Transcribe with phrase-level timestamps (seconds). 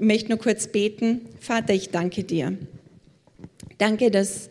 [0.00, 1.22] möchte nur kurz beten.
[1.40, 2.56] Vater, ich danke dir.
[3.78, 4.50] Danke, dass,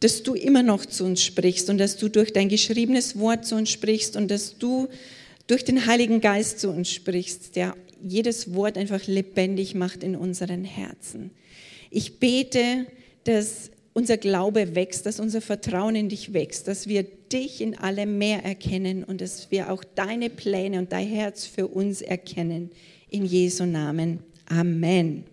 [0.00, 3.56] dass du immer noch zu uns sprichst und dass du durch dein geschriebenes Wort zu
[3.56, 4.88] uns sprichst und dass du
[5.46, 10.64] durch den Heiligen Geist zu uns sprichst, der jedes Wort einfach lebendig macht in unseren
[10.64, 11.30] Herzen.
[11.90, 12.86] Ich bete,
[13.24, 18.18] dass unser Glaube wächst, dass unser Vertrauen in dich wächst, dass wir dich in allem
[18.18, 22.70] mehr erkennen und dass wir auch deine Pläne und dein Herz für uns erkennen
[23.10, 24.20] in Jesu Namen.
[24.46, 25.24] Amen.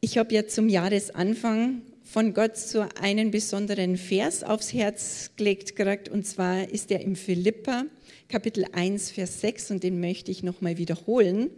[0.00, 6.08] Ich habe ja zum Jahresanfang von Gott so einen besonderen Vers aufs Herz gelegt gekriegt,
[6.08, 7.84] und zwar ist er im Philippa,
[8.28, 11.50] Kapitel 1, Vers 6, und den möchte ich nochmal wiederholen.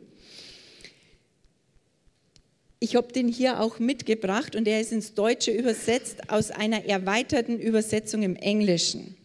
[2.80, 7.58] Ich habe den hier auch mitgebracht und er ist ins Deutsche übersetzt aus einer erweiterten
[7.58, 9.16] Übersetzung im Englischen.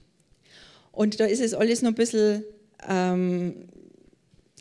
[0.94, 2.44] Und da ist es alles noch ein bisschen
[2.88, 3.68] ähm,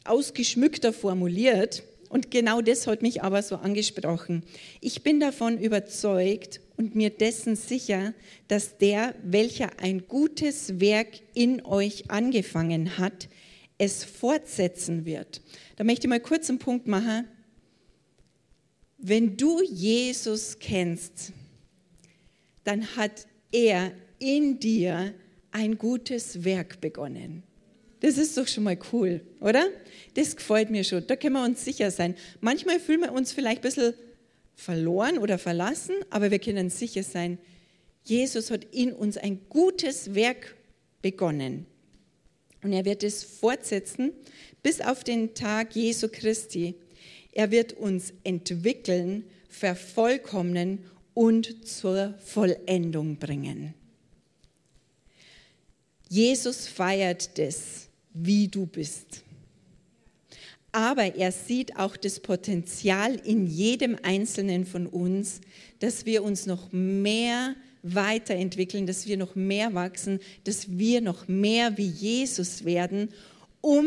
[0.05, 1.85] ausgeschmückter formuliert.
[2.09, 4.43] Und genau das hat mich aber so angesprochen.
[4.81, 8.15] Ich bin davon überzeugt und mir dessen sicher,
[8.49, 13.29] dass der, welcher ein gutes Werk in euch angefangen hat,
[13.77, 15.43] es fortsetzen wird.
[15.77, 17.27] Da möchte ich mal kurz einen Punkt machen.
[18.97, 21.33] Wenn du Jesus kennst,
[22.65, 25.15] dann hat er in dir
[25.53, 27.43] ein gutes Werk begonnen.
[28.01, 29.67] Das ist doch schon mal cool, oder?
[30.15, 31.07] Das gefällt mir schon.
[31.07, 32.15] Da können wir uns sicher sein.
[32.41, 33.95] Manchmal fühlen wir uns vielleicht ein bisschen
[34.55, 37.39] verloren oder verlassen, aber wir können sicher sein,
[38.05, 40.57] Jesus hat in uns ein gutes Werk
[41.03, 41.67] begonnen.
[42.63, 44.13] Und er wird es fortsetzen
[44.63, 46.75] bis auf den Tag Jesu Christi.
[47.33, 50.85] Er wird uns entwickeln, vervollkommnen
[51.15, 53.75] und zur Vollendung bringen.
[56.09, 57.88] Jesus feiert das
[58.23, 59.23] wie du bist.
[60.73, 65.41] Aber er sieht auch das Potenzial in jedem Einzelnen von uns,
[65.79, 71.79] dass wir uns noch mehr weiterentwickeln, dass wir noch mehr wachsen, dass wir noch mehr
[71.79, 73.09] wie Jesus werden,
[73.61, 73.87] um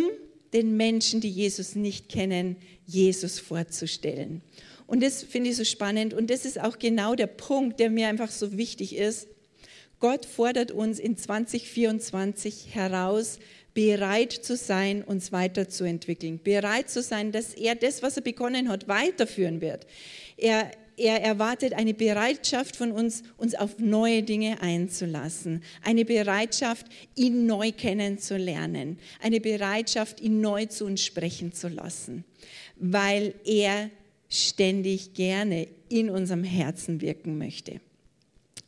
[0.54, 2.56] den Menschen, die Jesus nicht kennen,
[2.86, 4.42] Jesus vorzustellen.
[4.88, 8.08] Und das finde ich so spannend und das ist auch genau der Punkt, der mir
[8.08, 9.28] einfach so wichtig ist.
[10.02, 13.40] Gott fordert uns in 2024 heraus,
[13.74, 18.88] bereit zu sein, uns weiterzuentwickeln, bereit zu sein, dass er das, was er begonnen hat,
[18.88, 19.86] weiterführen wird.
[20.38, 27.46] Er, er erwartet eine Bereitschaft von uns, uns auf neue Dinge einzulassen, eine Bereitschaft, ihn
[27.46, 32.26] neu kennenzulernen, eine Bereitschaft, ihn neu zu uns sprechen zu lassen,
[32.76, 33.90] weil er
[34.30, 37.80] ständig gerne in unserem Herzen wirken möchte.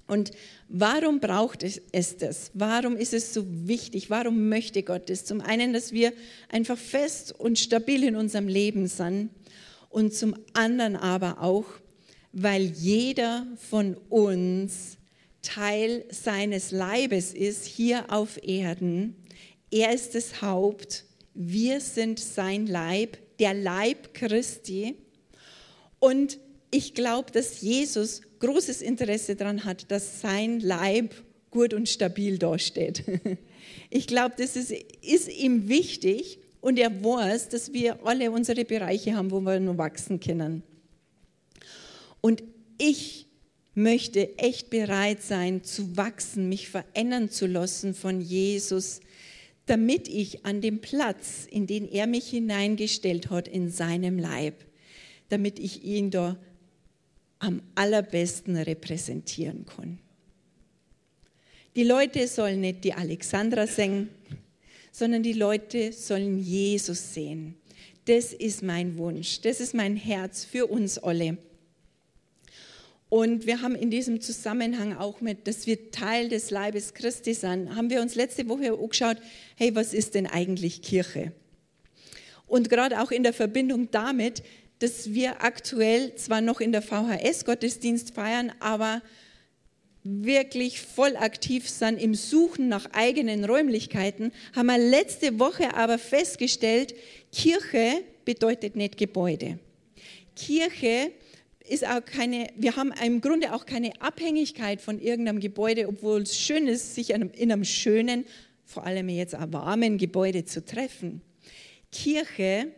[0.08, 0.32] Und
[0.68, 2.52] warum braucht es das?
[2.54, 4.10] Warum ist es so wichtig?
[4.10, 5.26] Warum möchte Gott das?
[5.26, 6.14] Zum einen, dass wir
[6.50, 9.30] einfach fest und stabil in unserem Leben sind
[9.90, 11.66] und zum anderen aber auch,
[12.32, 14.98] weil jeder von uns
[15.42, 19.16] Teil seines Leibes ist hier auf Erden.
[19.72, 24.96] Er ist das Haupt, wir sind sein Leib, der Leib Christi.
[26.00, 26.40] Und
[26.72, 31.16] ich glaube, dass Jesus großes Interesse daran hat, dass sein Leib
[31.50, 33.04] gut und stabil dasteht.
[33.90, 34.72] Ich glaube, das ist,
[35.02, 39.78] ist ihm wichtig und er weiß, dass wir alle unsere Bereiche haben, wo wir nur
[39.78, 40.64] wachsen können.
[42.20, 42.44] Und
[42.78, 43.28] ich
[43.74, 49.00] möchte echt bereit sein zu wachsen, mich verändern zu lassen von Jesus,
[49.66, 54.66] damit ich an dem Platz, in den er mich hineingestellt hat, in seinem Leib,
[55.30, 56.38] damit ich ihn da
[57.44, 60.00] am allerbesten repräsentieren kann.
[61.76, 64.10] Die Leute sollen nicht die Alexandra singen,
[64.92, 67.56] sondern die Leute sollen Jesus sehen.
[68.06, 71.38] Das ist mein Wunsch, das ist mein Herz für uns alle.
[73.10, 77.76] Und wir haben in diesem Zusammenhang auch mit, dass wir Teil des Leibes Christi sind,
[77.76, 79.18] haben wir uns letzte Woche angeschaut,
[79.58, 81.34] hey, was ist denn eigentlich Kirche?
[82.48, 84.44] Und gerade auch in der Verbindung damit,
[84.84, 89.02] dass wir aktuell zwar noch in der VHS Gottesdienst feiern, aber
[90.04, 96.94] wirklich voll aktiv sind im Suchen nach eigenen Räumlichkeiten, haben wir letzte Woche aber festgestellt,
[97.32, 99.58] Kirche bedeutet nicht Gebäude.
[100.36, 101.14] Kirche
[101.70, 106.38] ist auch keine, wir haben im Grunde auch keine Abhängigkeit von irgendeinem Gebäude, obwohl es
[106.38, 108.26] schön ist, sich in einem schönen,
[108.66, 111.22] vor allem jetzt auch warmen Gebäude zu treffen.
[111.90, 112.74] Kirche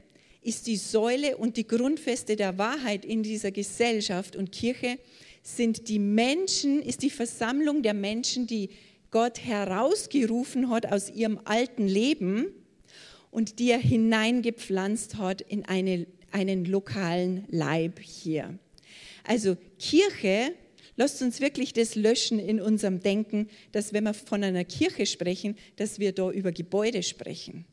[0.46, 5.00] ist die Säule und die Grundfeste der Wahrheit in dieser Gesellschaft und Kirche
[5.42, 8.70] sind die Menschen, ist die Versammlung der Menschen, die
[9.10, 12.48] Gott herausgerufen hat aus ihrem alten Leben
[13.32, 18.60] und die er hineingepflanzt hat in eine, einen lokalen Leib hier.
[19.24, 20.54] Also Kirche,
[20.96, 25.58] lasst uns wirklich das löschen in unserem Denken, dass wenn wir von einer Kirche sprechen,
[25.76, 27.66] dass wir da über Gebäude sprechen.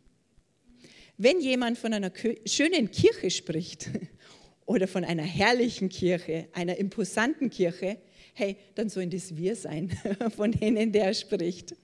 [1.23, 2.11] Wenn jemand von einer
[2.47, 3.89] schönen Kirche spricht
[4.67, 7.99] oder von einer herrlichen Kirche, einer imposanten Kirche,
[8.35, 9.97] hey, dann sollen das wir sein,
[10.37, 11.77] von denen der spricht.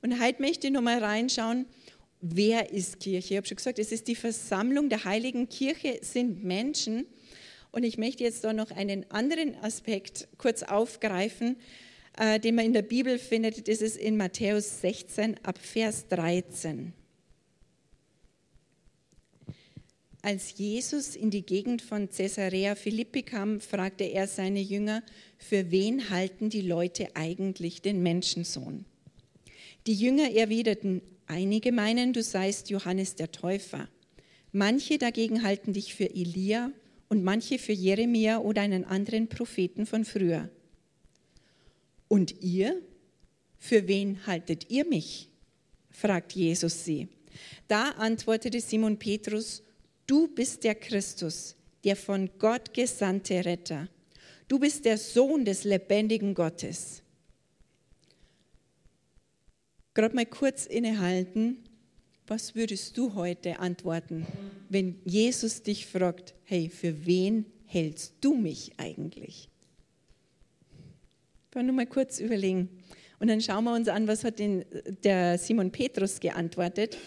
[0.00, 1.66] Und heute möchte ich nochmal reinschauen,
[2.20, 3.34] wer ist Kirche?
[3.34, 7.06] Ich habe schon gesagt, es ist die Versammlung der heiligen Kirche, sind Menschen,
[7.72, 11.56] und ich möchte jetzt da noch einen anderen Aspekt kurz aufgreifen,
[12.16, 13.66] äh, den man in der Bibel findet.
[13.66, 16.92] Das ist in Matthäus 16 ab Vers 13.
[20.20, 25.02] Als Jesus in die Gegend von Caesarea Philippi kam, fragte er seine Jünger,
[25.36, 28.84] für wen halten die Leute eigentlich den Menschensohn?
[29.86, 33.88] Die Jünger erwiderten, einige meinen, du seist Johannes der Täufer.
[34.50, 36.72] Manche dagegen halten dich für Elia
[37.08, 40.50] und manche für Jeremia oder einen anderen Propheten von früher.
[42.08, 42.82] Und ihr?
[43.56, 45.28] Für wen haltet ihr mich?
[45.90, 47.08] fragt Jesus sie.
[47.66, 49.62] Da antwortete Simon Petrus,
[50.08, 53.88] du bist der Christus, der von Gott gesandte Retter.
[54.48, 57.02] Du bist der Sohn des lebendigen Gottes.
[59.94, 61.58] Gerade mal kurz innehalten
[62.28, 64.26] was würdest du heute antworten,
[64.68, 69.48] wenn Jesus dich fragt, hey, für wen hältst du mich eigentlich?
[71.52, 72.68] Wir nur mal kurz überlegen.
[73.18, 76.98] Und dann schauen wir uns an, was hat der Simon Petrus geantwortet.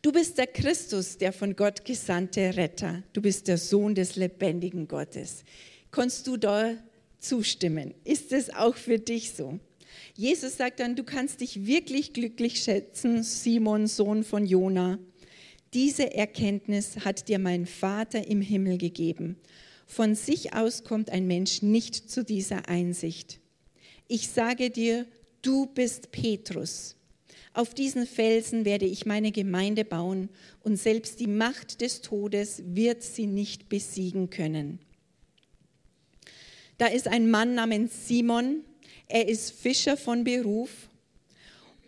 [0.00, 3.02] Du bist der Christus, der von Gott gesandte Retter.
[3.12, 5.42] Du bist der Sohn des lebendigen Gottes.
[5.90, 6.74] Kannst du da
[7.18, 7.94] zustimmen?
[8.04, 9.58] Ist es auch für dich so?
[10.14, 15.00] Jesus sagt dann, du kannst dich wirklich glücklich schätzen, Simon, Sohn von Jona.
[15.74, 19.36] Diese Erkenntnis hat dir mein Vater im Himmel gegeben.
[19.86, 23.40] Von sich aus kommt ein Mensch nicht zu dieser Einsicht.
[24.06, 25.06] Ich sage dir,
[25.42, 26.94] du bist Petrus.
[27.58, 30.28] Auf diesen Felsen werde ich meine Gemeinde bauen
[30.62, 34.78] und selbst die Macht des Todes wird sie nicht besiegen können.
[36.76, 38.62] Da ist ein Mann namens Simon,
[39.08, 40.70] er ist Fischer von Beruf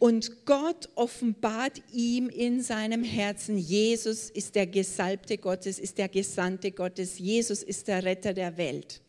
[0.00, 6.72] und Gott offenbart ihm in seinem Herzen, Jesus ist der Gesalbte Gottes, ist der Gesandte
[6.72, 9.02] Gottes, Jesus ist der Retter der Welt.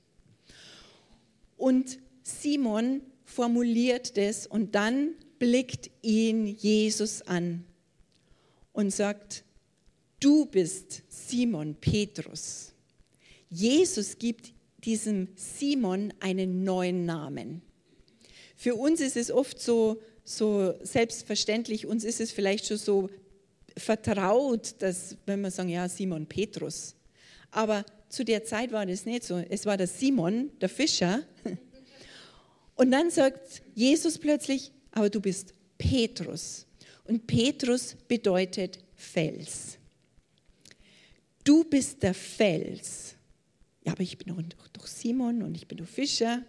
[1.58, 7.66] Und Simon formuliert das und dann blickt ihn Jesus an
[8.74, 9.44] und sagt,
[10.20, 12.74] du bist Simon Petrus.
[13.50, 14.54] Jesus gibt
[14.84, 17.64] diesem Simon einen neuen Namen.
[18.56, 23.10] Für uns ist es oft so, so selbstverständlich, uns ist es vielleicht schon so
[23.76, 26.94] vertraut, dass, wenn wir sagen, ja, Simon Petrus.
[27.50, 29.38] Aber zu der Zeit war das nicht so.
[29.50, 31.24] Es war der Simon, der Fischer.
[32.76, 36.66] Und dann sagt Jesus plötzlich, aber du bist Petrus.
[37.06, 39.78] Und Petrus bedeutet Fels.
[41.44, 43.16] Du bist der Fels.
[43.84, 44.36] Ja, aber ich bin
[44.74, 46.44] doch, Simon und ich bin doch Fischer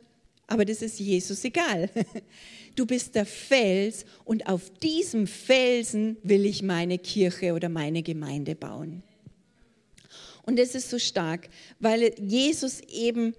[0.53, 1.89] aber das ist Jesus egal.
[2.75, 8.55] Du bist der Fels und auf diesem Felsen will ich meine Kirche oder meine Gemeinde
[8.55, 9.03] bauen.
[10.47, 13.35] Und das ist so stark, weil Jesus eben,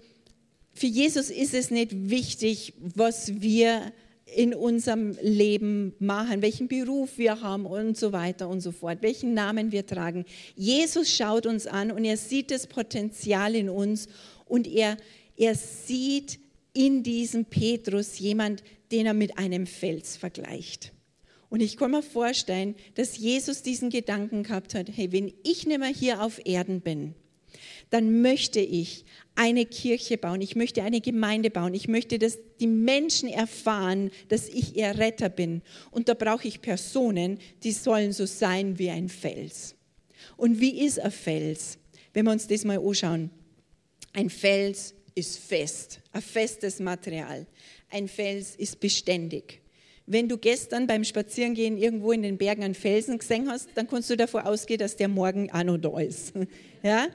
[0.72, 3.92] für Jesus ist es nicht wichtig, was wir
[4.34, 9.34] in unserem Leben machen, welchen Beruf wir haben und so weiter und so fort, welchen
[9.34, 10.24] Namen wir tragen.
[10.56, 14.08] Jesus schaut uns an und er sieht das Potenzial in uns
[14.46, 14.96] und er,
[15.36, 16.38] er sieht,
[16.74, 18.62] in diesem Petrus jemand,
[18.92, 20.92] den er mit einem Fels vergleicht.
[21.48, 25.78] Und ich kann mir vorstellen, dass Jesus diesen Gedanken gehabt hat, hey, wenn ich nicht
[25.78, 27.14] mehr hier auf Erden bin,
[27.90, 32.66] dann möchte ich eine Kirche bauen, ich möchte eine Gemeinde bauen, ich möchte, dass die
[32.66, 35.62] Menschen erfahren, dass ich ihr Retter bin.
[35.90, 39.74] Und da brauche ich Personen, die sollen so sein wie ein Fels.
[40.36, 41.78] Und wie ist ein Fels?
[42.12, 43.30] Wenn wir uns das mal anschauen.
[44.12, 47.46] Ein Fels ist fest, ein festes Material.
[47.90, 49.60] Ein Fels ist beständig.
[50.06, 54.10] Wenn du gestern beim Spazierengehen irgendwo in den Bergen einen Felsen gesehen hast, dann kannst
[54.10, 56.32] du davon ausgehen, dass der morgen auch noch da ist.
[56.82, 57.06] Ja?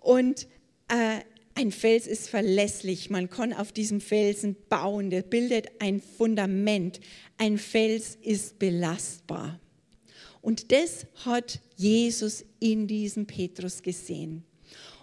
[0.00, 0.46] Und
[0.88, 1.20] äh,
[1.54, 7.00] ein Fels ist verlässlich, man kann auf diesem Felsen bauen, der bildet ein Fundament.
[7.38, 9.60] Ein Fels ist belastbar.
[10.42, 14.44] Und das hat Jesus in diesem Petrus gesehen.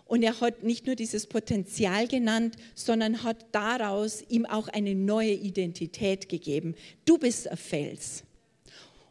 [0.06, 5.34] Und er hat nicht nur dieses Potenzial genannt, sondern hat daraus ihm auch eine neue
[5.34, 6.76] Identität gegeben.
[7.06, 8.24] Du bist ein Fels.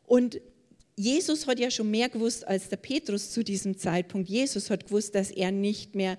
[0.07, 0.41] Und
[0.97, 4.29] Jesus hat ja schon mehr gewusst als der Petrus zu diesem Zeitpunkt.
[4.29, 6.17] Jesus hat gewusst, dass er nicht mehr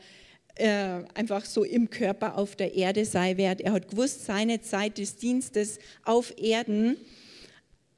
[0.55, 3.61] äh, einfach so im Körper auf der Erde sei wird.
[3.61, 6.97] Er hat gewusst, seine Zeit des Dienstes auf Erden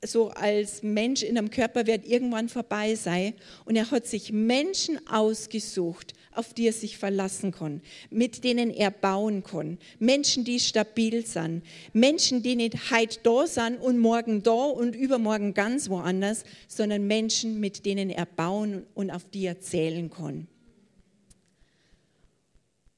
[0.05, 3.33] so als Mensch in einem Körper wird irgendwann vorbei sein.
[3.65, 8.91] Und er hat sich Menschen ausgesucht, auf die er sich verlassen kann, mit denen er
[8.91, 9.77] bauen kann.
[9.99, 11.63] Menschen, die stabil sind.
[11.91, 17.59] Menschen, die nicht heute da sind und morgen da und übermorgen ganz woanders, sondern Menschen,
[17.59, 20.47] mit denen er bauen und auf die er zählen kann.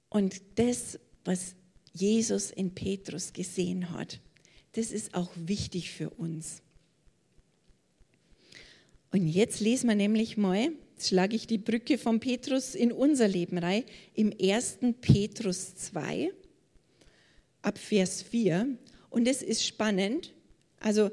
[0.09, 1.55] Und das, was
[1.93, 4.19] Jesus in Petrus gesehen hat,
[4.73, 6.61] das ist auch wichtig für uns.
[9.11, 10.69] Und jetzt lesen wir nämlich mal,
[11.01, 14.77] jetzt schlage ich die Brücke von Petrus in unser Leben rein, im 1.
[15.01, 16.31] Petrus 2,
[17.63, 18.67] ab Vers 4.
[19.09, 20.31] Und es ist spannend.
[20.79, 21.09] Also,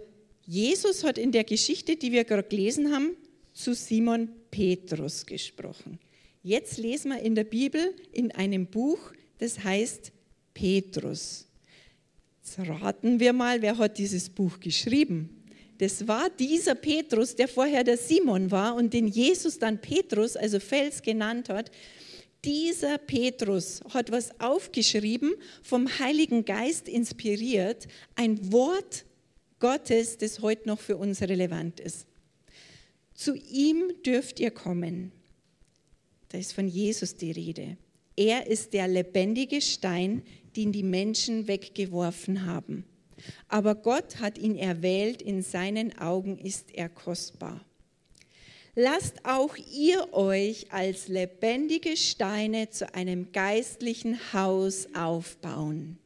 [0.47, 3.17] Jesus hat in der Geschichte, die wir gerade gelesen haben,
[3.55, 5.99] zu Simon Petrus gesprochen.
[6.43, 8.99] Jetzt lesen wir in der Bibel in einem Buch,
[9.39, 10.13] das heißt
[10.53, 11.47] Petrus.
[12.43, 15.38] Jetzt raten wir mal, wer hat dieses Buch geschrieben?
[15.79, 20.59] Das war dieser Petrus, der vorher der Simon war und den Jesus dann Petrus, also
[20.59, 21.71] Fels genannt hat.
[22.45, 29.05] Dieser Petrus hat was aufgeschrieben, vom Heiligen Geist inspiriert, ein Wort
[29.61, 32.07] Gottes, das heute noch für uns relevant ist.
[33.15, 35.13] Zu ihm dürft ihr kommen.
[36.29, 37.77] Da ist von Jesus die Rede.
[38.17, 40.23] Er ist der lebendige Stein,
[40.57, 42.85] den die Menschen weggeworfen haben.
[43.49, 47.65] Aber Gott hat ihn erwählt, in seinen Augen ist er kostbar.
[48.75, 55.99] Lasst auch ihr euch als lebendige Steine zu einem geistlichen Haus aufbauen.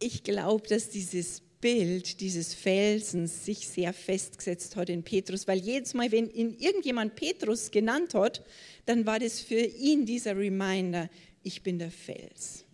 [0.00, 5.94] Ich glaube, dass dieses Bild dieses Felsens sich sehr festgesetzt hat in Petrus, weil jedes
[5.94, 8.44] Mal, wenn ihn irgendjemand Petrus genannt hat,
[8.86, 11.08] dann war das für ihn dieser Reminder,
[11.42, 12.64] ich bin der Fels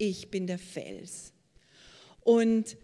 [0.00, 1.32] ich bin der Fels.
[2.22, 2.76] Und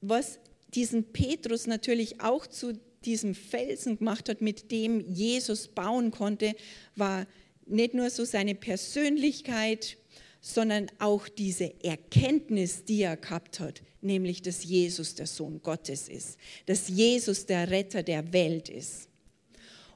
[0.00, 0.38] was
[0.74, 6.54] diesen Petrus natürlich auch zu diesem Felsen gemacht hat, mit dem Jesus bauen konnte,
[6.94, 7.26] war
[7.66, 9.96] nicht nur so seine Persönlichkeit,
[10.40, 16.38] sondern auch diese Erkenntnis, die er gehabt hat, nämlich, dass Jesus der Sohn Gottes ist,
[16.66, 19.08] dass Jesus der Retter der Welt ist.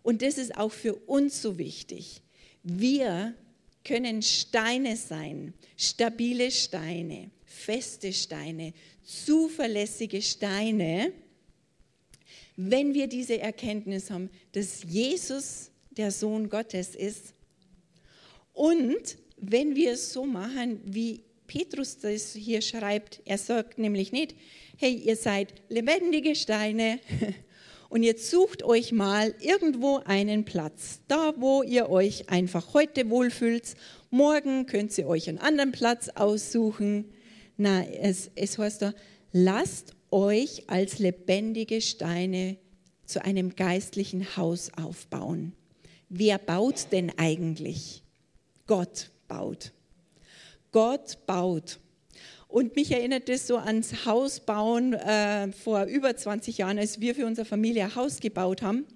[0.02, 2.22] Und das ist auch für uns so wichtig.
[2.62, 3.34] Wir
[3.84, 8.72] können Steine sein, stabile Steine, feste Steine,
[9.02, 11.12] zuverlässige Steine,
[12.56, 17.34] wenn wir diese Erkenntnis haben, dass Jesus der Sohn Gottes ist
[18.52, 24.36] und wenn wir es so machen, wie Petrus das hier schreibt, er sagt nämlich nicht,
[24.76, 27.00] hey, ihr seid lebendige Steine,
[27.90, 33.74] und jetzt sucht euch mal irgendwo einen Platz, da wo ihr euch einfach heute wohlfühlt.
[34.10, 37.06] Morgen könnt ihr euch einen anderen Platz aussuchen.
[37.56, 38.94] Na, es, es heißt da,
[39.32, 42.56] lasst euch als lebendige Steine
[43.04, 45.52] zu einem geistlichen Haus aufbauen.
[46.08, 48.04] Wer baut denn eigentlich?
[48.68, 49.72] Gott baut.
[50.70, 51.80] Gott baut.
[52.50, 57.24] Und mich erinnert das so ans Hausbauen äh, vor über 20 Jahren, als wir für
[57.24, 58.86] unsere Familie ein Haus gebaut haben.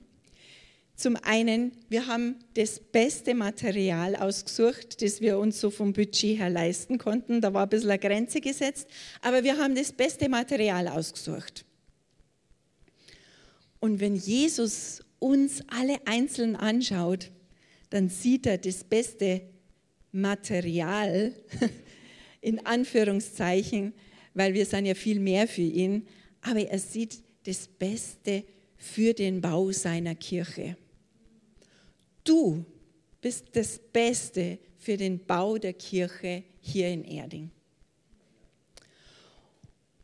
[0.96, 6.50] Zum einen, wir haben das beste Material ausgesucht, das wir uns so vom Budget her
[6.50, 7.40] leisten konnten.
[7.40, 8.88] Da war ein bisschen eine Grenze gesetzt,
[9.20, 11.64] aber wir haben das beste Material ausgesucht.
[13.78, 17.30] Und wenn Jesus uns alle einzeln anschaut,
[17.90, 19.42] dann sieht er das beste
[20.12, 21.32] Material,
[22.44, 23.94] in Anführungszeichen,
[24.34, 26.06] weil wir sind ja viel mehr für ihn,
[26.42, 28.44] aber er sieht das Beste
[28.76, 30.76] für den Bau seiner Kirche.
[32.22, 32.64] Du
[33.20, 37.50] bist das Beste für den Bau der Kirche hier in Erding.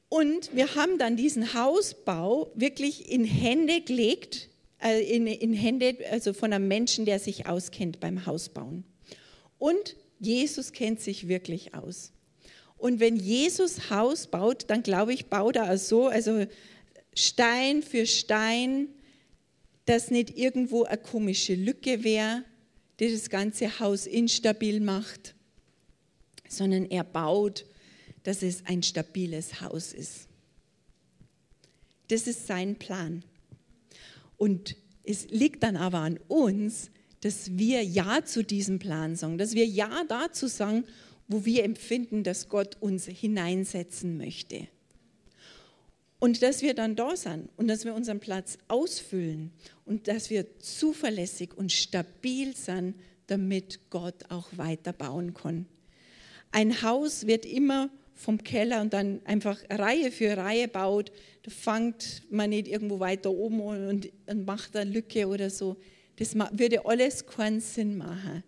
[0.08, 4.48] Und wir haben dann diesen Hausbau wirklich in Hände gelegt,
[4.82, 8.84] äh, in, in Hände also von einem Menschen, der sich auskennt beim Hausbauen.
[9.58, 12.12] Und Jesus kennt sich wirklich aus.
[12.80, 16.46] Und wenn Jesus Haus baut, dann glaube ich, baut er so, also
[17.14, 18.88] Stein für Stein,
[19.84, 22.42] dass nicht irgendwo eine komische Lücke wäre,
[22.98, 25.34] die das ganze Haus instabil macht,
[26.48, 27.66] sondern er baut,
[28.22, 30.28] dass es ein stabiles Haus ist.
[32.08, 33.22] Das ist sein Plan.
[34.38, 39.52] Und es liegt dann aber an uns, dass wir Ja zu diesem Plan sagen, dass
[39.52, 40.84] wir Ja dazu sagen,
[41.30, 44.66] wo wir empfinden, dass Gott uns hineinsetzen möchte.
[46.18, 49.52] Und dass wir dann da sind und dass wir unseren Platz ausfüllen
[49.86, 52.96] und dass wir zuverlässig und stabil sind,
[53.28, 55.66] damit Gott auch weiter bauen kann.
[56.50, 61.12] Ein Haus wird immer vom Keller und dann einfach Reihe für Reihe baut.
[61.44, 65.76] Da fängt man nicht irgendwo weiter oben und, und macht eine Lücke oder so.
[66.16, 68.42] Das würde alles keinen Sinn machen.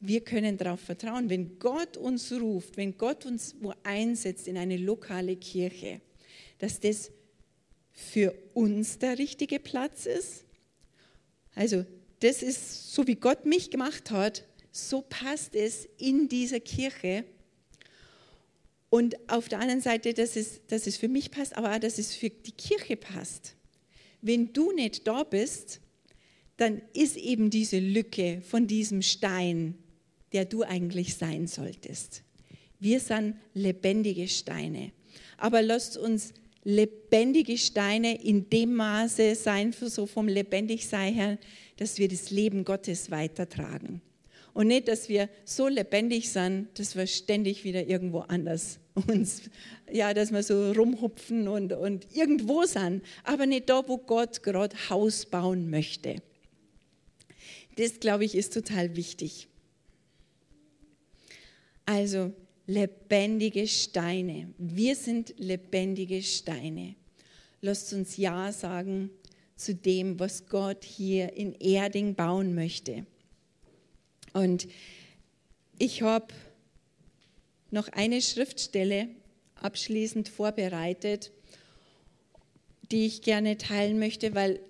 [0.00, 4.78] Wir können darauf vertrauen, wenn Gott uns ruft, wenn Gott uns wo einsetzt in eine
[4.78, 6.00] lokale Kirche,
[6.58, 7.10] dass das
[7.92, 10.44] für uns der richtige Platz ist.
[11.54, 11.84] Also
[12.20, 17.24] das ist so, wie Gott mich gemacht hat, so passt es in dieser Kirche.
[18.88, 21.98] Und auf der anderen Seite, dass es, dass es für mich passt, aber auch, dass
[21.98, 23.54] es für die Kirche passt.
[24.22, 25.80] Wenn du nicht da bist,
[26.56, 29.78] dann ist eben diese Lücke von diesem Stein,
[30.32, 32.22] der du eigentlich sein solltest.
[32.78, 34.92] Wir sind lebendige Steine.
[35.36, 36.32] Aber lasst uns
[36.64, 41.38] lebendige Steine in dem Maße sein, so vom Lebendigsein her,
[41.76, 44.02] dass wir das Leben Gottes weitertragen.
[44.52, 49.42] Und nicht, dass wir so lebendig sind, dass wir ständig wieder irgendwo anders uns,
[49.90, 54.76] ja, dass wir so rumhupfen und, und irgendwo sind, aber nicht da, wo Gott gerade
[54.88, 56.16] Haus bauen möchte.
[57.76, 59.48] Das, glaube ich, ist total wichtig.
[61.90, 62.32] Also
[62.68, 64.54] lebendige Steine.
[64.58, 66.94] Wir sind lebendige Steine.
[67.62, 69.10] Lasst uns Ja sagen
[69.56, 73.06] zu dem, was Gott hier in Erding bauen möchte.
[74.32, 74.68] Und
[75.80, 76.28] ich habe
[77.72, 79.08] noch eine Schriftstelle
[79.56, 81.32] abschließend vorbereitet,
[82.92, 84.60] die ich gerne teilen möchte, weil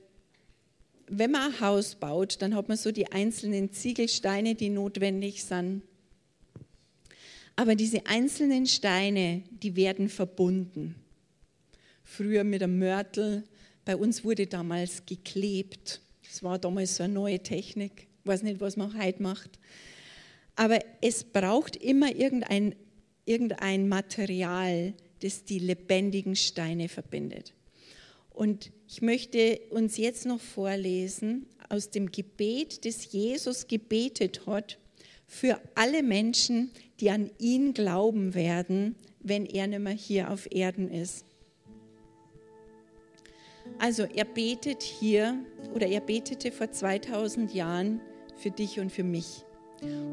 [1.07, 5.83] wenn man ein Haus baut, dann hat man so die einzelnen Ziegelsteine, die notwendig sind.
[7.57, 10.95] Aber diese einzelnen Steine, die werden verbunden.
[12.03, 13.45] Früher mit einem Mörtel,
[13.85, 16.01] bei uns wurde damals geklebt.
[16.25, 18.09] Das war damals so eine neue Technik.
[18.23, 19.59] Ich weiß nicht, was man heute macht.
[20.57, 22.75] Aber es braucht immer irgendein,
[23.25, 27.55] irgendein Material, das die lebendigen Steine verbindet.
[28.31, 34.79] Und ich möchte uns jetzt noch vorlesen aus dem Gebet, das Jesus gebetet hat
[35.31, 40.91] für alle Menschen, die an ihn glauben werden, wenn er nicht mehr hier auf Erden
[40.91, 41.25] ist.
[43.79, 45.39] Also er betet hier
[45.73, 48.01] oder er betete vor 2000 Jahren
[48.37, 49.45] für dich und für mich.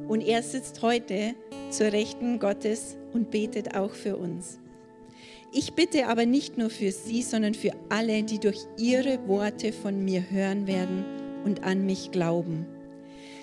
[0.08, 1.34] Und er sitzt heute
[1.72, 4.60] zur Rechten Gottes und betet auch für uns.
[5.52, 10.06] Ich bitte aber nicht nur für sie, sondern für alle, die durch ihre Worte von
[10.06, 11.04] mir hören werden
[11.44, 12.68] und an mich glauben.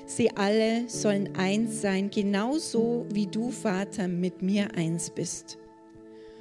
[0.07, 5.59] Sie alle sollen eins sein, genauso wie du, Vater, mit mir eins bist.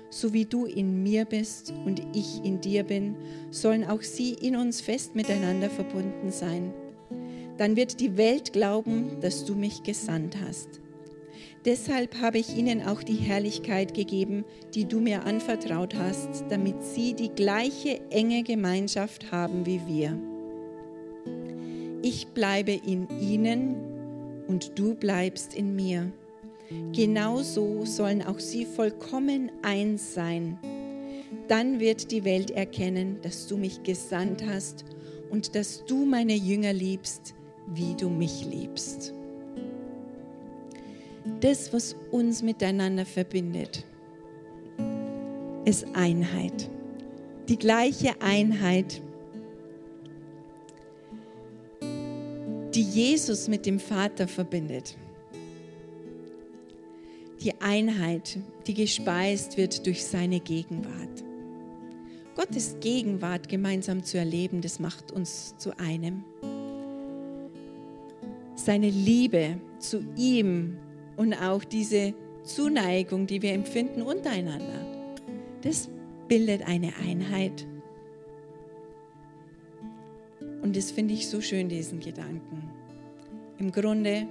[0.10, 3.16] So wie du in mir bist und ich in dir bin,
[3.52, 6.74] sollen auch sie in uns fest miteinander verbunden sein.
[7.58, 10.82] Dann wird die Welt glauben, dass du mich gesandt hast.
[11.66, 14.44] Deshalb habe ich ihnen auch die Herrlichkeit gegeben,
[14.76, 20.33] die du mir anvertraut hast, damit sie die gleiche enge Gemeinschaft haben wie wir.
[22.04, 23.76] Ich bleibe in ihnen
[24.48, 26.12] und du bleibst in mir.
[26.92, 30.60] Genauso sollen auch sie vollkommen eins sein.
[31.48, 34.86] Dann wird die Welt erkennen, dass du mich gesandt hast
[35.32, 37.34] und dass du meine Jünger liebst,
[37.74, 39.14] wie du mich liebst
[41.44, 43.86] das, was uns miteinander verbindet,
[45.66, 46.70] ist Einheit.
[47.50, 49.02] Die gleiche Einheit,
[52.76, 54.98] die Jesus mit dem Vater verbindet.
[57.42, 61.24] Die Einheit, die gespeist wird durch seine Gegenwart.
[62.36, 66.24] Gottes Gegenwart gemeinsam zu erleben, das macht uns zu einem.
[68.56, 70.78] Seine Liebe zu ihm
[71.16, 74.86] und auch diese Zuneigung, die wir empfinden untereinander.
[75.62, 75.90] Das
[76.28, 77.68] bildet eine Einheit.
[80.64, 82.64] Und das finde ich so schön, diesen Gedanken.
[83.60, 84.26] Im Grunde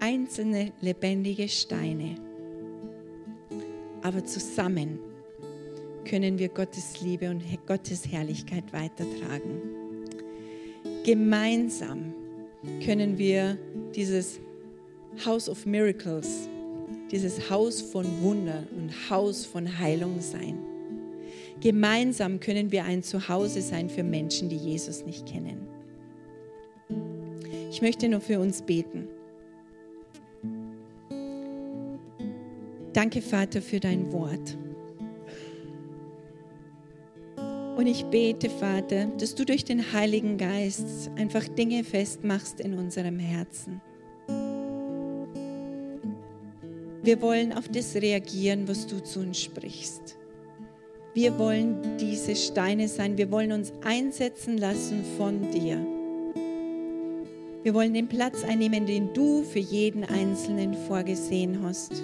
[0.00, 2.14] einzelne lebendige Steine,
[4.02, 4.98] aber zusammen
[6.04, 9.60] können wir Gottes Liebe und Gottes Herrlichkeit weitertragen.
[11.04, 12.14] Gemeinsam
[12.82, 13.58] können wir
[13.94, 14.40] dieses
[15.24, 16.48] House of Miracles,
[17.10, 20.58] dieses Haus von Wunder und Haus von Heilung sein.
[21.60, 25.66] Gemeinsam können wir ein Zuhause sein für Menschen, die Jesus nicht kennen.
[27.70, 29.08] Ich möchte nur für uns beten.
[32.92, 34.56] Danke, Vater, für dein Wort.
[37.76, 43.20] Und ich bete, Vater, dass du durch den Heiligen Geist einfach Dinge festmachst in unserem
[43.20, 43.80] Herzen.
[47.04, 50.17] Wir wollen auf das reagieren, was du zu uns sprichst.
[51.14, 53.16] Wir wollen diese Steine sein.
[53.16, 55.78] Wir wollen uns einsetzen lassen von dir.
[57.62, 62.02] Wir wollen den Platz einnehmen, den du für jeden Einzelnen vorgesehen hast.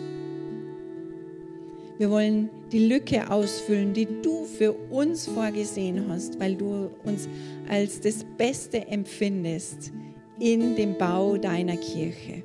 [1.96, 7.28] Wir wollen die Lücke ausfüllen, die du für uns vorgesehen hast, weil du uns
[7.68, 9.92] als das Beste empfindest
[10.40, 12.42] in dem Bau deiner Kirche.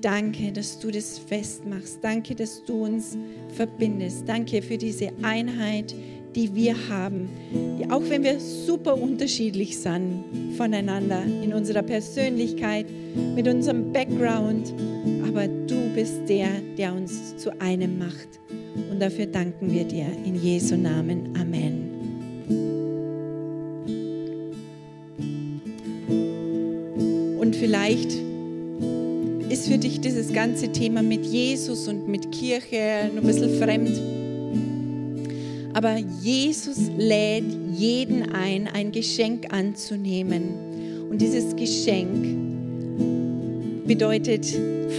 [0.00, 1.98] Danke, dass du das festmachst.
[2.02, 3.16] Danke, dass du uns
[3.54, 4.24] verbindest.
[4.26, 5.94] Danke für diese Einheit,
[6.34, 7.28] die wir haben.
[7.90, 10.24] Auch wenn wir super unterschiedlich sind
[10.56, 12.86] voneinander in unserer Persönlichkeit,
[13.34, 14.72] mit unserem Background.
[15.26, 18.40] Aber du bist der, der uns zu einem macht.
[18.90, 21.34] Und dafür danken wir dir in Jesu Namen.
[21.36, 21.90] Amen.
[27.38, 28.19] Und vielleicht
[29.50, 34.00] ist für dich dieses ganze Thema mit Jesus und mit Kirche noch ein bisschen fremd.
[35.74, 37.44] Aber Jesus lädt
[37.76, 41.08] jeden ein, ein Geschenk anzunehmen.
[41.10, 42.36] Und dieses Geschenk
[43.86, 44.46] bedeutet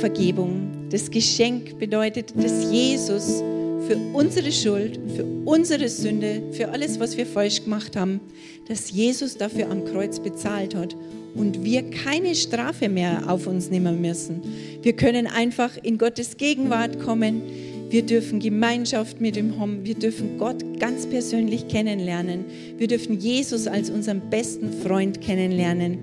[0.01, 0.87] Vergebung.
[0.89, 3.41] Das Geschenk bedeutet, dass Jesus
[3.87, 8.19] für unsere Schuld, für unsere Sünde, für alles, was wir falsch gemacht haben,
[8.67, 10.93] dass Jesus dafür am Kreuz bezahlt hat
[11.35, 14.41] und wir keine Strafe mehr auf uns nehmen müssen.
[14.81, 17.41] Wir können einfach in Gottes Gegenwart kommen.
[17.89, 19.85] Wir dürfen Gemeinschaft mit ihm haben.
[19.85, 22.45] Wir dürfen Gott ganz persönlich kennenlernen.
[22.77, 25.97] Wir dürfen Jesus als unseren besten Freund kennenlernen.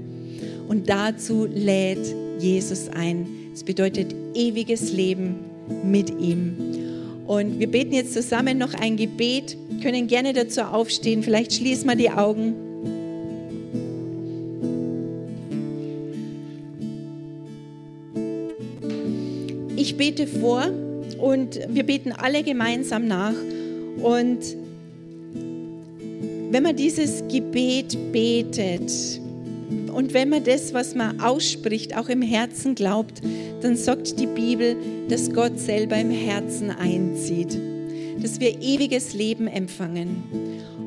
[0.69, 3.27] Und dazu lädt Jesus ein.
[3.55, 5.37] Es bedeutet ewiges Leben
[5.85, 6.57] mit ihm.
[7.27, 11.23] Und wir beten jetzt zusammen noch ein Gebet, können gerne dazu aufstehen.
[11.23, 12.68] Vielleicht schließen wir die Augen.
[19.89, 20.67] Ich bete vor
[21.19, 23.33] und wir beten alle gemeinsam nach.
[24.03, 24.39] Und
[26.51, 28.93] wenn man dieses Gebet betet
[29.91, 33.23] und wenn man das, was man ausspricht, auch im Herzen glaubt,
[33.63, 34.77] dann sagt die Bibel,
[35.09, 37.59] dass Gott selber im Herzen einzieht,
[38.21, 40.23] dass wir ewiges Leben empfangen.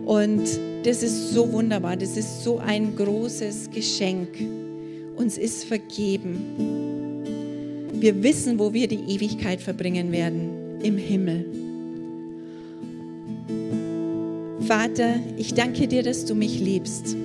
[0.06, 0.44] Und
[0.84, 4.30] das ist so wunderbar, das ist so ein großes Geschenk.
[5.16, 7.01] Uns ist vergeben.
[8.02, 11.46] Wir wissen, wo wir die Ewigkeit verbringen werden, im Himmel.
[14.62, 17.16] Vater, ich danke dir, dass du mich liebst.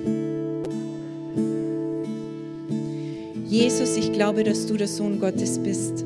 [3.47, 6.05] Jesus, ich glaube, dass du der Sohn Gottes bist.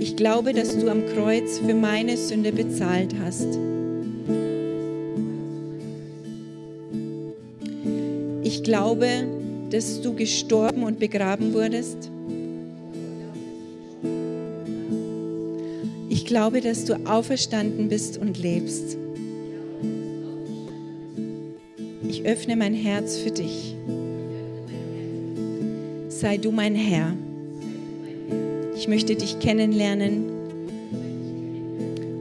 [0.00, 3.56] Ich glaube, dass du am Kreuz für meine Sünde bezahlt hast.
[8.42, 9.06] Ich glaube,
[9.72, 12.10] dass du gestorben und begraben wurdest.
[16.10, 18.98] Ich glaube, dass du auferstanden bist und lebst.
[22.06, 23.74] Ich öffne mein Herz für dich.
[26.08, 27.16] Sei du mein Herr.
[28.76, 30.24] Ich möchte dich kennenlernen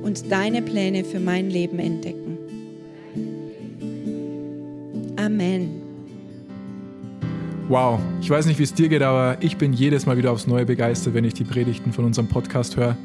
[0.04, 2.38] und deine Pläne für mein Leben entdecken.
[5.18, 5.81] Amen.
[7.72, 10.46] Wow, ich weiß nicht, wie es dir geht, aber ich bin jedes Mal wieder aufs
[10.46, 12.98] Neue begeistert, wenn ich die Predigten von unserem Podcast höre.